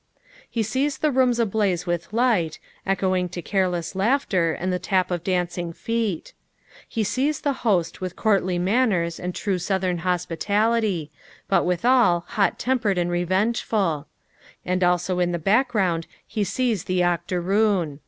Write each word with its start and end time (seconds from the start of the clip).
He 0.49 0.63
sees 0.63 0.97
the 0.97 1.11
rooms 1.11 1.37
ablaze 1.39 1.85
with 1.85 2.11
light, 2.11 2.57
echoing 2.87 3.29
to 3.29 3.41
careless 3.43 3.95
laughter 3.95 4.51
and 4.51 4.73
the 4.73 4.79
tap 4.79 5.11
of 5.11 5.23
dancing 5.23 5.71
feet; 5.73 6.33
he 6.89 7.03
sees 7.03 7.41
the 7.41 7.53
host 7.61 8.01
with 8.01 8.15
courtly 8.15 8.57
manners 8.57 9.19
and 9.19 9.35
true 9.35 9.59
Southern 9.59 9.99
hospitality, 9.99 11.11
but 11.47 11.67
withal 11.67 12.25
hot 12.29 12.57
tempered 12.57 12.97
and 12.97 13.11
revengeful; 13.11 14.07
and 14.65 14.83
also 14.83 15.19
in 15.19 15.33
the 15.33 15.37
background 15.37 16.07
he 16.25 16.43
sees 16.43 16.85
the 16.85 17.03
Octo 17.03 17.35
roon. 17.35 17.99